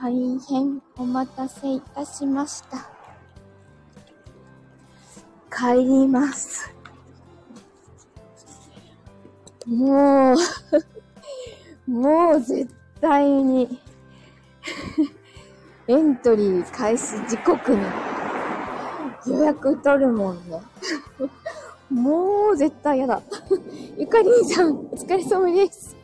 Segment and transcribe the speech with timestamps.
[0.00, 0.12] 大
[0.48, 2.88] 変お待たせいたしました。
[5.50, 6.72] 帰ります。
[9.66, 13.80] もう もう絶対に
[15.88, 17.82] エントリー開始時刻に
[19.26, 20.62] 予約取るもんね
[21.90, 23.20] もう絶対やだ
[23.96, 25.96] ゆかりんさん、お疲れ様です。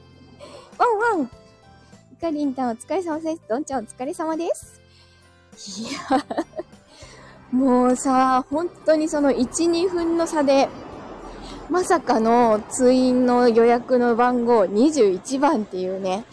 [0.78, 1.43] ワンワン
[2.24, 3.42] かりんたん、お疲れ様です。
[3.46, 4.80] どんちゃん、お疲れ様です。
[5.82, 6.24] いや、
[7.52, 10.70] もうさ、本当にその1、2分の差で、
[11.68, 16.24] まさかの通院の予約の番号21番っていうね。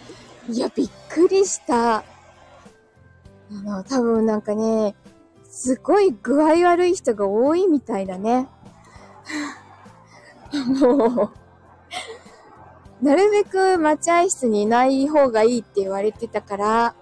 [0.47, 1.97] いや、びっくりした。
[1.97, 2.03] あ
[3.49, 4.95] の、多分なんかね、
[5.43, 8.47] すごい具合悪い人が多いみたいだね。
[10.79, 11.40] もう、
[13.01, 16.95] なるべく待合室にいない方がいいって言われてたから、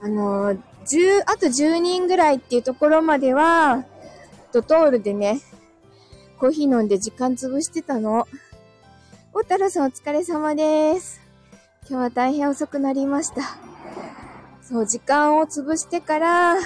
[0.00, 0.54] あの、
[0.86, 3.84] 10、あと10人ぐらいっていうところまでは、
[4.52, 5.40] ドトールでね、
[6.38, 8.28] コーヒー飲んで時間潰してたの。
[9.32, 11.20] おたらさんお疲れ様です。
[11.88, 13.42] 今日は大変遅くなりました。
[14.62, 16.56] そう、時間を潰してから、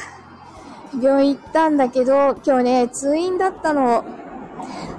[1.01, 4.05] 病院行ったんだけど、今日ね、通院だったの。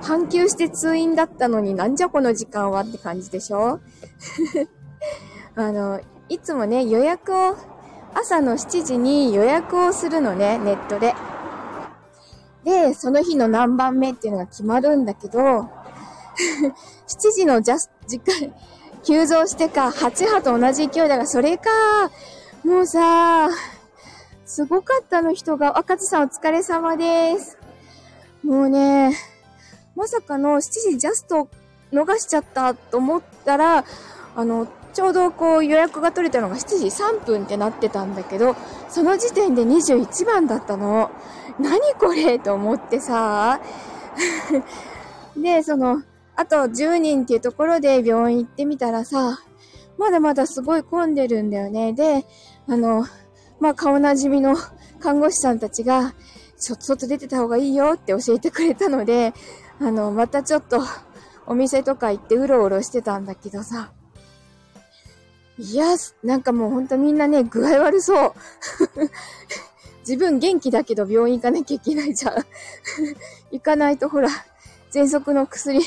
[0.02, 3.80] 半休して通院だったのになんじゃこの時間はって感じでしょ？
[5.56, 7.56] あの、いつもね、予約を、
[8.16, 11.16] 朝の7時に予約をするのね、ネットで。
[12.64, 15.40] で、その日の何番目っていうのが決まるんだけど、
[17.08, 18.54] 7時のジャス、時間、
[19.04, 21.70] 急増してか、8波と同じ勢いだが、それか、
[22.64, 23.50] もうさ、
[24.46, 27.58] すごかったの人が、赤津さんお疲れ様です。
[28.44, 29.16] もうね、
[29.96, 31.48] まさかの7時ジャスト
[31.92, 33.86] 逃しちゃったと思ったら、
[34.36, 38.56] あの、ちょうどこう予約が取れたのが7時3分ってなってたんだけど、
[38.90, 41.12] その時点で21番だったの。
[41.60, 43.60] 何これと思ってさ。
[45.38, 46.04] で、その、
[46.36, 49.40] あと10人っていうところで病院行ってみたらさ、
[49.98, 51.94] まだまだすごい混んでるんだよね。
[51.94, 52.26] で、
[52.68, 53.06] あの、
[53.60, 54.56] まあ、顔なじみの
[55.00, 56.14] 看護師さんたちが、
[56.60, 59.34] ちょっと外出てた方がいいよって教えてくれたので、
[59.84, 60.82] あの、またちょっと
[61.46, 63.92] お店とか行ってうろうろしてたんだけどさ。
[65.60, 65.88] いや、
[66.24, 68.34] なんかもうほんとみんなね、具合悪そう。
[70.08, 72.46] 自分元気だけど病院行かなきゃいけないじゃん。
[73.52, 74.30] 行かないとほら、
[74.92, 75.82] 喘息の薬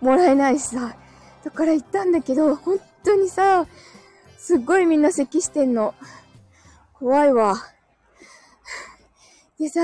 [0.00, 0.94] もらえないしさ。
[1.42, 3.66] だから行ったんだけど、本当にさ、
[4.38, 5.94] すっごいみんな咳してんの。
[6.94, 7.56] 怖いわ。
[9.58, 9.80] でさ、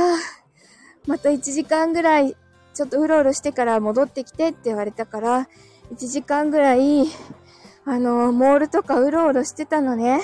[1.09, 2.37] また1時間ぐらい
[2.79, 5.49] ちょっとうろうろしてから戻ってきてって言われたから、
[5.93, 7.07] 1時間ぐらい、
[7.85, 10.21] あの、モールとかうろうろしてたのね。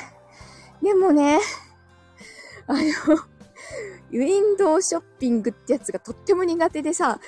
[0.80, 1.40] でもね、
[2.68, 2.80] あの、
[4.12, 7.18] ウィンドウショッピングってやつがとっても苦手でさ、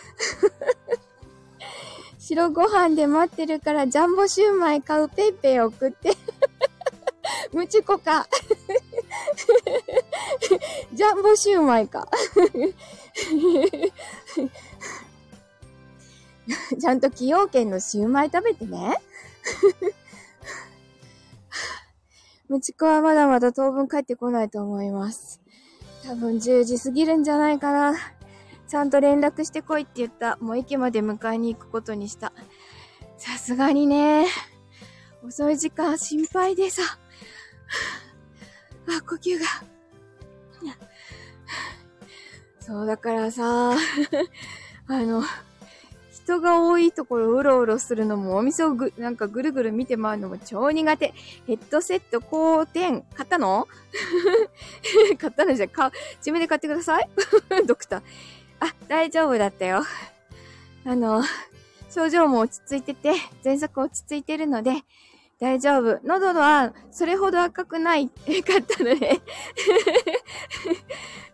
[2.20, 6.12] 白ご飯で待ってるからジャンボシューマイ買う PayPay 送って。
[7.52, 8.28] ムチコか。
[10.94, 12.08] ジャンボシューマイか。
[16.80, 18.96] ちゃんと崎陽軒のシューマイ食べてね。
[22.48, 25.40] ムチコはまだまだ当分帰ってこないと思います。
[26.04, 27.96] 多分10時過ぎるんじゃないかな。
[28.68, 30.36] ちゃんと連絡してこいって言った。
[30.36, 32.32] もう駅まで迎えに行くことにした。
[33.16, 34.26] さすがにね、
[35.24, 36.82] 遅い時間心配でさ。
[38.88, 39.46] あ、呼吸が。
[42.60, 43.76] そうだからさ、あ
[44.88, 45.22] の、
[46.26, 51.14] 人が多いところをうろうろするのも、お店をぐ、なんかぐるぐる見て回るのも超苦手。
[51.46, 53.68] ヘッドセット後点、買ったの？
[55.18, 57.08] 買ったのじゃ、か、自分で買ってください？
[57.64, 58.02] ドクター。
[58.58, 59.84] あ、大丈夫だったよ。
[60.84, 61.22] あの、
[61.90, 63.12] 症状も落ち着いてて、
[63.44, 64.82] 喘息落ち着いてるので、
[65.38, 66.00] 大丈夫。
[66.02, 68.08] 喉はそれほど赤くない
[68.42, 69.20] かったので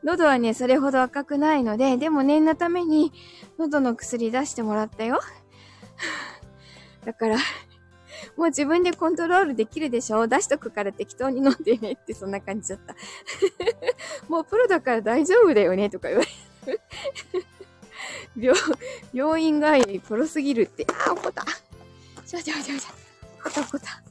[0.05, 3.13] 喉はね、それほど赤くないので、でも念のために
[3.59, 5.21] 喉の薬出してもらったよ。
[7.05, 7.37] だから、
[8.37, 10.27] もう自分でコントロールできるでしょ？
[10.27, 12.95] 出しとくから適当に飲んでねってそんな感じだった。
[14.29, 16.29] もうプロだから大丈夫だよねとか言われ
[16.77, 16.83] て。
[18.37, 18.59] 病、
[19.13, 20.87] 病院帰りプロすぎるって。
[21.07, 21.45] ああ、怒った。
[22.27, 23.43] ちょちょちょちょ。
[23.43, 23.87] コタコタ。
[23.87, 24.03] は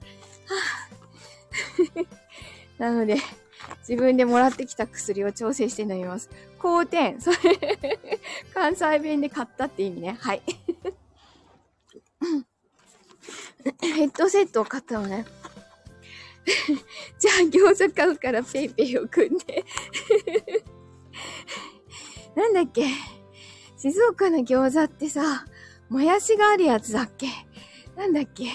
[2.79, 3.17] あ、なので、
[3.79, 6.29] 自分でもらってきた薬を調整して飲みます。
[6.59, 7.19] 好点。
[7.19, 7.37] それ
[8.53, 10.17] 関西弁で買ったって意味ね。
[10.19, 10.41] はい。
[13.79, 15.25] ヘッドセットを買ったのね。
[17.19, 17.35] じゃあ
[17.73, 19.63] 餃子買うからペイペイを組んで。
[22.35, 22.87] なんだっけ？
[23.77, 25.45] 静岡の餃子ってさ、
[25.89, 27.27] もやしがあるやつだっけ？
[27.95, 28.45] なんだっけ？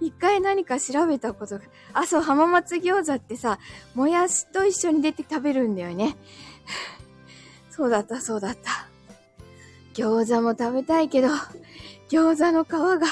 [0.00, 3.58] 一回何か調べたことが、あ、そう、浜松餃子ってさ、
[3.94, 6.16] もやしと一緒に出て食べるんだよね。
[7.70, 8.88] そうだった、そうだった。
[9.94, 11.28] 餃子も食べたいけど、
[12.10, 13.06] 餃子の皮が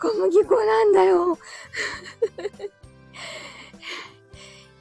[0.00, 1.38] 小麦粉なんだよ。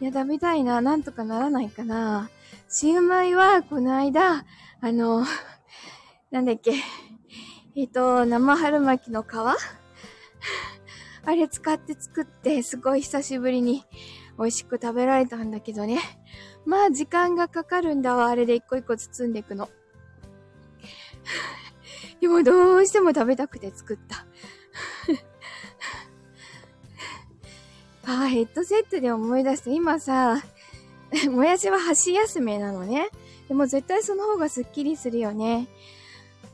[0.01, 0.81] いや、食べたいな。
[0.81, 2.29] なんとかならないかな。
[2.69, 4.45] シウマイは、この間、
[4.81, 5.25] あの、
[6.31, 6.73] なんだっけ。
[7.75, 9.27] えっ、と、生春巻きの皮
[11.27, 13.83] あれ使って作って、すごい久しぶりに
[14.39, 15.99] 美味しく食べられたんだけどね。
[16.65, 18.27] まあ、時間がかかるんだわ。
[18.27, 19.69] あれで一個一個包んでいくの。
[22.21, 24.25] でもどうしても食べたくて作った。
[28.09, 30.41] ああ、ヘッドセットで思い出して、今さ、
[31.29, 33.09] もやしは箸休めなのね。
[33.49, 35.67] でも絶対その方がスッキリするよね。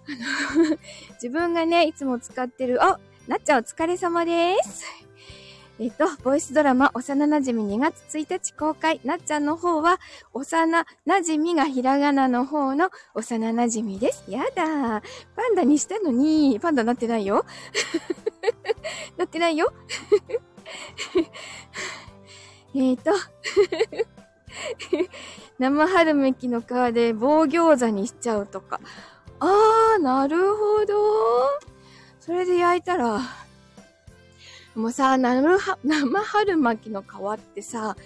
[0.08, 0.78] あの
[1.22, 4.84] 自分がね、いつも使ってる、あ、なっちゃんお疲れ様です。
[5.80, 9.00] えっと、ボイスドラマ、幼馴染2月1日公開。
[9.06, 9.98] なっちゃんの方は、
[10.34, 14.26] 幼馴染がひらがなの方の幼馴染です。
[14.28, 15.02] やだー
[15.36, 17.46] パンダにしたのに、パンダなってないよ。
[19.18, 19.72] なってないよ。
[22.76, 23.12] えっと、
[25.60, 28.82] 生春巻きの皮で棒餃子にしちゃうとか。
[29.40, 31.73] あー、なるほど。
[32.26, 33.20] それで焼いたら、
[34.76, 37.98] もうさ、生春巻きの皮ってさ、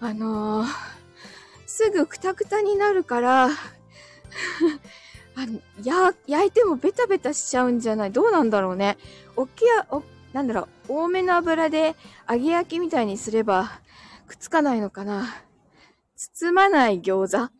[0.00, 0.66] あのー、
[1.66, 3.50] すぐくたくたになるからあ
[5.36, 8.12] のや、焼いてもベタベタしちゃうんじゃない？
[8.12, 8.98] どうなんだろうね。
[9.36, 10.02] おっきや、お、
[10.32, 11.94] なんだろう、多めの油で
[12.28, 13.70] 揚げ焼きみたいにすれば、
[14.26, 15.26] くっつかないのかな？
[16.16, 17.50] 包まない餃子？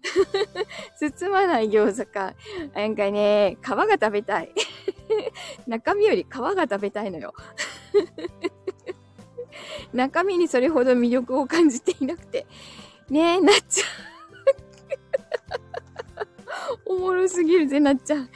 [1.09, 2.35] 包まない餃子か。
[2.75, 4.53] なんかね、皮が食べたい。
[5.67, 7.35] 中身より皮が食べたいのよ。
[9.93, 12.47] 中身にそれほど魅力を感じていなくて。
[13.09, 13.89] ねえ、なっちゃう。
[16.87, 18.31] おもろすぎるぜ、なっちゃん。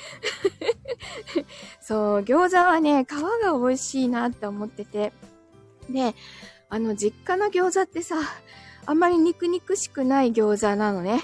[1.80, 5.12] そう、餃子はね、皮が美味しいなって思ってて。
[5.88, 6.14] で、
[6.68, 8.16] あの、実家の餃子ってさ、
[8.86, 11.20] あんまり肉肉しくない餃子なのね。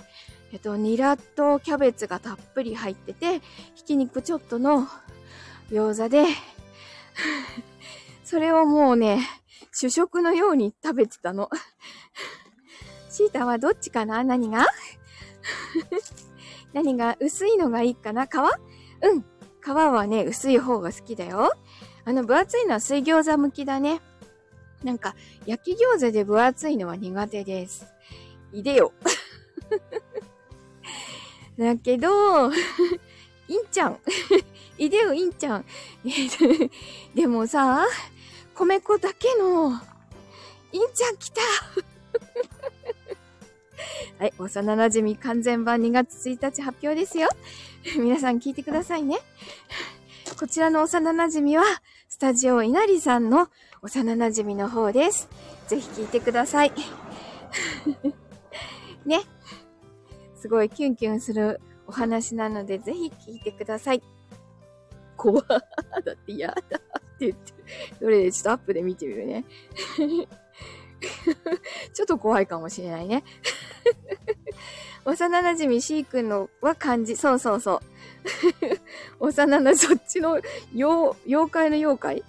[0.53, 3.41] えっと、ニラとキャベツがたっぷり入ってて、
[3.75, 4.87] ひき肉ちょっとの
[5.71, 6.25] 餃子で、
[8.25, 9.21] それをもうね、
[9.73, 11.49] 主食のように食べてたの。
[13.11, 14.25] シータはどっちかな？
[14.25, 14.67] 何が？
[16.73, 18.27] 何が薄いのがいいかな？
[18.27, 18.31] 皮？
[19.03, 19.25] うん。
[19.63, 21.53] 皮はね、薄い方が好きだよ。
[22.05, 24.01] あの、分厚いのは水餃子向きだね。
[24.83, 25.15] なんか、
[25.45, 27.87] 焼き餃子で分厚いのは苦手です。
[28.53, 28.93] いでよ。
[31.59, 32.51] だけど、
[33.49, 33.99] いんちゃん。
[34.81, 35.65] いでよ、いんちゃん。
[37.15, 37.87] でもさ、
[38.55, 39.73] 米粉だけの、
[40.73, 41.43] いんちゃん来た
[44.19, 47.29] はい、幼馴染完全版2月1日発表ですよ。
[48.01, 49.19] 皆さん聞いてくださいね。
[50.39, 51.65] こちらの幼馴染は、
[52.09, 53.49] スタジオ稲荷さんの
[53.83, 55.29] 幼馴染の方です。
[55.69, 56.73] ぜひ聞いてください。
[59.05, 59.21] ね。
[60.37, 64.03] すごいキュンキュンするお話なので、ぜひ聞いてください。
[65.21, 65.57] 怖 だ
[66.13, 66.63] って嫌だっ
[67.19, 67.53] て言って。
[68.01, 69.45] どれでちょっとアップで見てみるね。
[71.93, 73.23] ちょっと怖いかもしれないね。
[75.05, 77.17] 幼馴染 C 君のは漢字。
[77.17, 77.81] そうそうそう。
[79.21, 80.41] 幼な、そっちの
[80.75, 82.25] 妖、妖怪の妖怪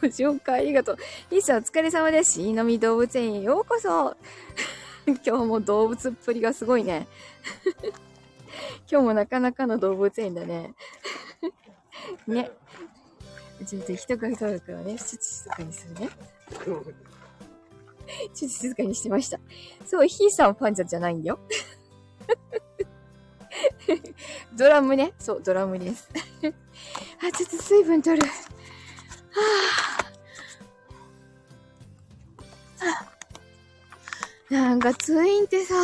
[0.00, 0.96] ご紹介ありがとう。
[1.30, 2.34] リスお疲れ様です。
[2.34, 4.16] しのみ動物園へようこそ。
[5.06, 7.08] 今日も動物っぷりがすごいね。
[8.90, 10.74] 今日もなかなかの動物園だね。
[12.26, 12.50] ね。
[13.66, 16.08] ちょっと人が通るからね、ちょっと静かにするね。
[16.48, 16.82] ちょっ
[18.32, 19.40] と静かにしてました。
[19.84, 21.38] そう、ヒーさんパンチャじゃないんだよ。
[24.56, 25.12] ドラムね。
[25.18, 26.08] そう、ドラムです。
[27.20, 28.26] あ、ちょっと水分取る。
[28.26, 28.32] は
[34.50, 35.74] あ、なんか通院ってさ、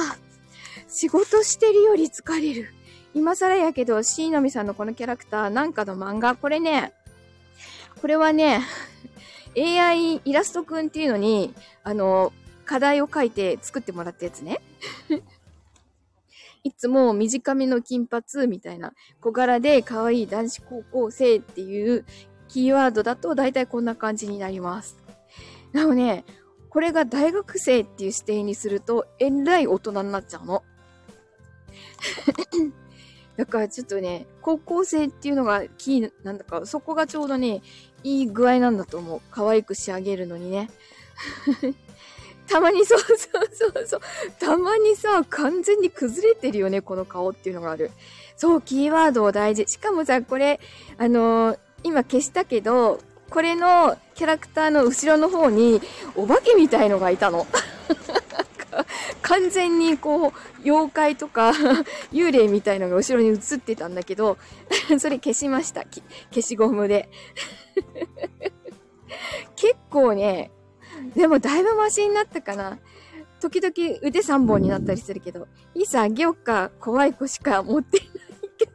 [0.95, 2.69] 仕事してるより疲れる。
[3.15, 6.93] 今更やけど、しーのみさんのこのキャラクター、なんかの漫画、これね、
[8.01, 8.61] これはね、
[9.59, 12.33] AI イラストくんっていうのに、あの、
[12.65, 14.61] 課題を書いて作ってもらったやつね。
[16.63, 22.07] いつも短めの金髪みたいな小柄で可愛い男子高校生っていう
[22.47, 24.97] キーワードだと大体こんな感じになります。
[25.73, 26.25] でもね、
[26.71, 30.63] これが大学生っていう指定にすると、えらい大人になっちゃうの。
[33.37, 37.63] だからちょっとね、高校生っていうのがキーなんだか、そこがちょうどね、
[38.05, 39.21] いい具合なんだと思う。
[39.31, 40.71] 可愛く仕上げるのにね。
[42.47, 43.17] たまにそうそう
[43.53, 44.01] そうそう。
[44.39, 47.91] たまにさ、完全に崩れてるよね、この顔っていうのがある。
[48.37, 49.65] そう、キーワードを大事。
[49.67, 50.61] しかもさ、これ、
[50.99, 55.81] あのー、今消したけど、これのキャラクターの後ろの方に、
[56.15, 57.47] お化けみたいのがいたの。
[59.23, 61.53] 完全にこう、妖怪とか
[62.13, 64.39] 幽霊みたいのが後ろに映ってたんだけど、
[64.99, 65.85] それ消しました。
[65.85, 67.09] 消しゴムで。
[69.57, 70.51] 結構ね、
[71.15, 72.79] でもだいぶマシになったかな。
[73.41, 78.09] 時々腕3本になったりするけど、いいさ、あげよっか、怖い子しか持ってない
[78.59, 78.73] けど。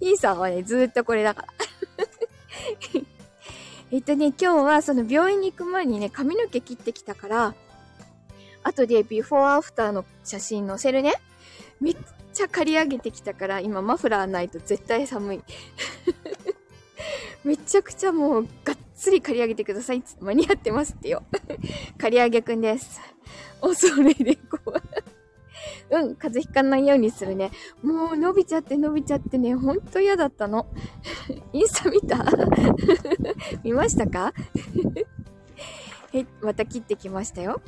[0.00, 1.48] いいさんはね、ずーっとこれだから。
[3.92, 7.54] えっとね、今日はその病院に行く前にね、髪の毛切ってきたから、
[8.62, 11.12] 後でビフォーアフターの写真載せるね。
[11.78, 11.96] めっ
[12.32, 15.42] ちゃ刈り上げてきたから、今マフラーないと絶対寒い。
[17.44, 21.22] めちゃくちゃもう、がっつり刈り上げてください間に合ってますってよ。
[21.98, 22.98] 刈り上げくんです。
[23.60, 24.82] 恐れで怖い。
[25.90, 27.50] うん、風邪ひかないようにするね。
[27.82, 30.66] もう伸びちゃって伸びちゃってね、ほんと嫌だったの。
[31.52, 32.24] インスタ見た？
[33.62, 34.32] 見ましたか？
[36.12, 37.60] え、 また切ってきましたよ。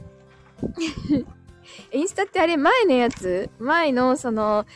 [1.92, 3.50] インスタってあれ前のやつ？
[3.58, 4.66] 前のその、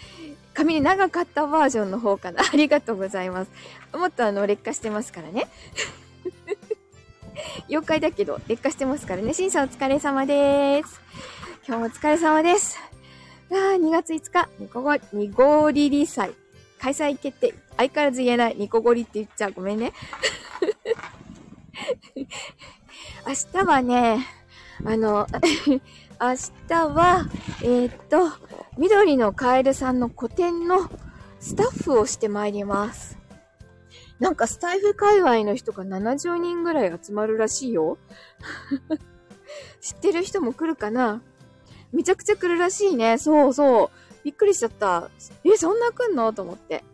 [0.54, 2.42] 髪長かったバージョンの方かな。
[2.42, 3.50] ありがとうございます。
[3.92, 5.48] もっとあの、劣化してますからね。
[7.68, 9.32] 妖怪だけど、劣化してますからね。
[9.34, 11.00] しんさんお疲れ様です。
[11.66, 12.78] 今日もお疲れ様です。
[13.50, 16.32] あ、2月5日、ニコゴ、ニゴリリ祭。
[16.78, 17.54] 開催決定。
[17.76, 18.56] 相変わらず言えない。
[18.56, 19.52] ニコゴリって言っちゃう。
[19.52, 19.92] ごめんね。
[23.26, 24.26] 明日はね、
[24.84, 25.26] あの、
[26.20, 26.34] 明
[26.68, 27.26] 日は、
[27.62, 28.30] えー、っと、
[28.76, 30.88] 緑のカエルさんの個展の
[31.40, 33.18] スタッフをしてまいります。
[34.18, 37.98] なんかスタイフ界隈の人が70人ぐらい集まるらしいよ。
[39.80, 41.22] 知ってる人も来るかな？
[41.92, 43.18] めちゃくちゃ来るらしいね。
[43.18, 43.90] そうそう。
[44.24, 45.10] びっくりしちゃった。
[45.44, 46.32] え、そんな来んの？
[46.32, 46.84] と思って。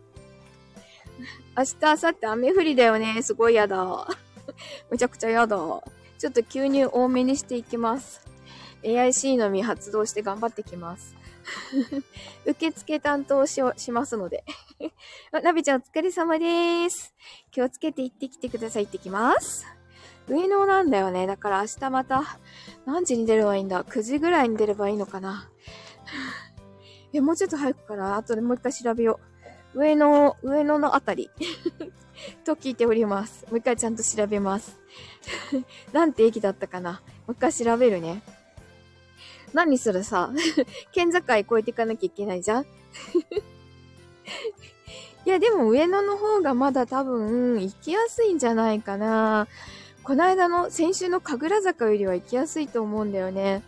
[1.57, 3.23] 明日、明後日雨降りだよね。
[3.23, 4.09] すごいやだ。
[4.91, 5.57] めちゃくちゃやだ。
[5.57, 8.23] ちょっと吸入多めにしていきます。
[8.83, 11.15] AIC のみ発動して頑張ってきます。
[12.47, 14.45] 受付担当ししますので。
[15.33, 17.15] なべちゃんお疲れ様です。
[17.51, 18.87] 気をつけて行ってきてください。
[18.87, 19.67] 行ってきます。
[20.28, 21.26] 上野なんだよね。
[21.26, 22.38] だから明日また、
[22.87, 25.49] 何時に出ればいいんだ ?9 時ぐらいに出ればいいのかな？
[27.12, 29.21] え、もうちょっと早くかな後でもう一回調べよ
[29.75, 29.81] う。
[29.81, 31.31] 上野、上野のあたり
[32.45, 33.45] と聞いております。
[33.50, 34.78] もう一回ちゃんと調べます。
[35.93, 36.93] なんて駅だったかな？
[36.93, 38.23] もう一回調べるね。
[39.52, 40.33] 何それさ、
[40.90, 42.64] 県境越えていかなきゃいけないじゃん？
[45.26, 49.47] いや、でも上野の方がまだ多分行きやすいんじゃないかな。
[50.05, 53.63] この間の先週の神楽坂よりは行きやすいと思うんだよね。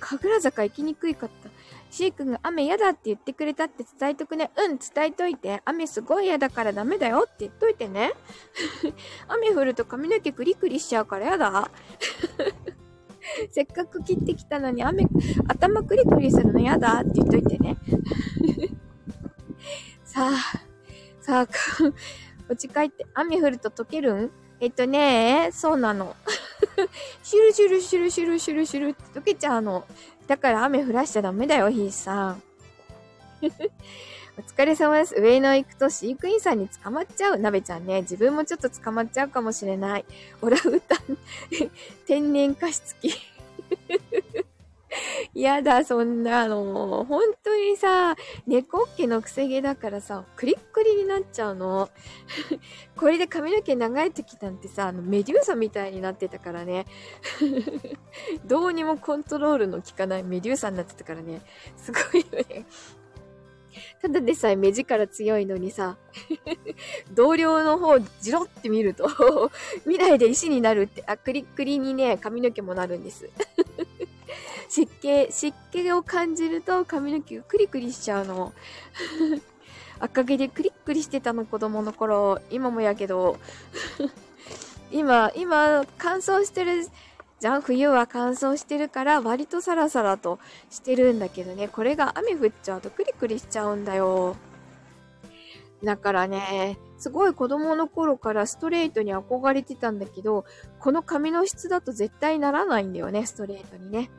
[0.00, 1.50] 神楽坂行きにくいかった。
[1.90, 4.50] シー君が雨嫌だって言ってくれたって伝えとくね。
[4.56, 5.62] うん、伝えといて。
[5.64, 8.12] 雨すごい嫌だからダメだよって言っといてね。
[9.28, 11.70] 雨降ると髪の毛クリクリしちゃうから嫌だ。
[13.52, 15.06] せっかく切ってきたのに雨、
[15.46, 17.76] 頭クリクリするの嫌だって言っといてね。
[20.02, 20.34] さあ、
[21.20, 21.48] さあ、
[22.48, 24.30] 落ち帰って雨降ると溶けるん？
[24.60, 26.16] えっとね、そうなの。
[27.22, 29.86] シュルシュルシュルシュルシュルシュルって溶けちゃうの。
[30.26, 32.42] だから雨降らしちゃダメだよ、ひーさん。
[34.36, 35.14] お疲れ様です。
[35.16, 37.38] 上野行くと飼育員さんに捕まっちゃう。
[37.38, 38.02] なべちゃんね。
[38.02, 40.04] 自分もちょっと捕まっちゃうかもしれない。
[40.42, 41.18] オラウタン
[42.06, 43.14] 天然加湿器
[45.34, 47.04] やだ、そんなの。
[47.08, 51.88] 本当にさ、猫っ毛のくせ毛だからさ、クリックリになっちゃうの。
[52.96, 56.86] これで髪の毛長い時なんてさ、あのメデューサみたいになってたからね。
[58.44, 61.42] どうにもコントロールの効かないメデューサになってたからね。
[61.76, 62.66] すごいよね。
[64.00, 65.96] ただでさえ目力強いのにさ、
[67.12, 69.08] 同僚の方じろって見ると
[69.84, 73.28] 未来で石になるって、あ、クリックリにね、髪の毛もなるんです。
[74.68, 78.52] 湿気、湿気を感じると髪の毛がクリクリしちゃうの。
[80.00, 82.40] 赤毛でクリックリしてたの子供の頃。
[82.50, 83.38] 今もやけど。
[84.92, 86.86] 今、今、乾燥してる
[87.40, 90.38] じゃん冬は乾燥してるから割とサラサラと
[90.70, 91.68] してるんだけどね。
[91.68, 94.36] これが雨降っちゃうとクリクリしちゃうんだよ。
[95.84, 100.44] だからね、すごい子供の頃からストレートに憧れてたんだけど、
[100.80, 104.10] この髪の質だと絶対ならないんだよね、ストレートにね。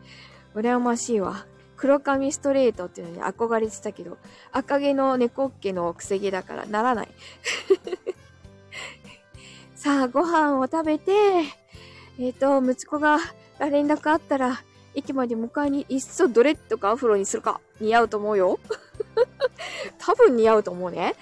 [0.56, 1.46] 羨ましいわ。
[1.78, 4.18] 黒髪ストレートっていうのに憧れてたけど、
[4.52, 7.10] 赤毛の猫っ毛のくせ毛だからならない。
[9.76, 11.12] さあ、ご飯を食べて、
[12.20, 13.18] えっ、ー、と、息子が
[13.60, 14.62] 連絡あったら、
[14.94, 17.62] 駅まで迎えにいっそドレッドかアフロにするか。
[17.80, 18.60] 似合うと思うよ。
[19.98, 21.16] 多分似合うと思うね。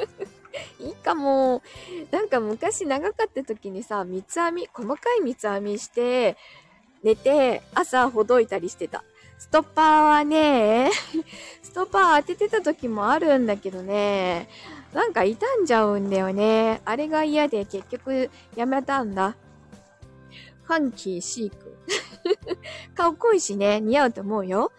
[0.78, 1.62] いいかも。
[2.10, 6.36] なんか昔長かった時にさ、三つ編み、細かい三つ編みして、
[7.02, 9.04] 寝て、朝ほどいたりしてた。
[9.38, 10.90] ストッパーはね、
[11.62, 14.48] ストッパー当ててた時もあるんだけどね、
[14.92, 16.82] なんか傷んじゃうんだよね。
[16.84, 19.36] あれが嫌で結局やめたんだ。
[20.64, 21.76] ファンキーシーク。
[22.94, 24.70] かっこいいしね、似合うと思うよ。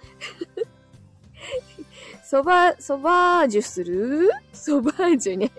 [2.24, 4.30] そば、そばージュする？
[4.54, 5.52] そばージュね。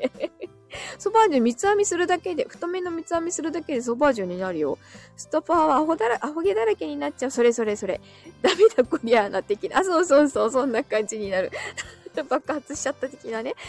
[1.03, 4.79] ソバージュ三つ編みするだけで、太めの三つ編みするだけでソバージュになるよ。
[5.17, 7.33] ストッパーはアホだら、アホ毛だらけになっちゃう。
[7.33, 8.01] それそれそれ。
[8.41, 9.81] ダメだこりゃな的な。
[9.81, 11.51] あ、そうそうそう、そんな感じになる。
[12.29, 13.57] 爆発しちゃった的なね。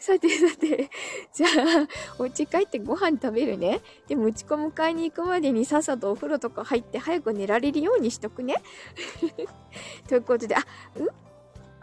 [0.00, 0.90] さてさて、
[1.32, 1.50] じゃあ、
[2.18, 3.80] お家帰ってご飯食べるね。
[4.08, 8.56] でも、うち子迎えに行くまでにさっさとお風呂とか入って早く寝られるようにしとくね。
[10.08, 11.12] ということで、あ、う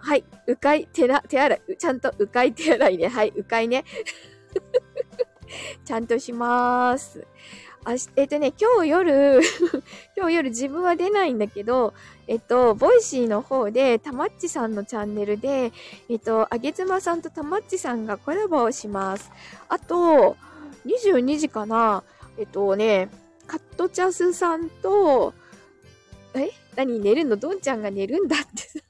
[0.01, 3.07] はい、うかい、手な、手洗い、ちゃんとうかい手洗いね。
[3.07, 3.85] はい、うかいね。
[5.85, 7.25] ちゃんとしまーす。
[7.83, 9.41] あし、えっとね、今日夜
[10.17, 11.93] 今日夜自分は出ないんだけど、
[12.27, 15.71] えっと、 Voicy の方で、たまっちさんのチャンネルで、
[16.09, 19.31] えっと、あげつまさんとたまっちさんがコラボをします。
[19.69, 20.35] あと、
[20.85, 22.03] 22時かな
[22.37, 23.09] えっとね、
[23.47, 25.33] 加藤チャスさんと、
[26.33, 26.49] え？
[26.75, 26.99] 何？
[26.99, 27.35] 寝るの？
[27.35, 28.81] どんちゃんが寝るんだって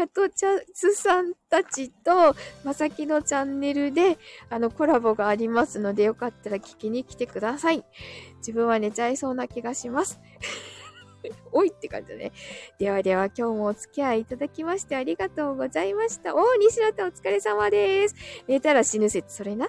[0.00, 4.16] 加藤チャスさんたちと、まさきのチャンネルで、
[4.48, 7.84] あの、コラボがありますので、よかったら聞きに来てください。
[8.38, 10.18] 自分は寝ちゃいそうな気がします。
[11.52, 12.32] おいって感じだね。
[12.78, 16.34] ではでは今日もお付き合いいただきましてありがとうございました。
[16.34, 18.14] おー、西田お疲れ様です。
[18.48, 19.68] 寝たら死ぬ説、それな。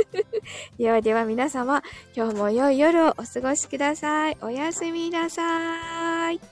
[0.78, 1.82] ではでは皆様、
[2.16, 4.38] 今日も良い夜をお過ごしください。
[4.40, 6.51] おやすみなさーい。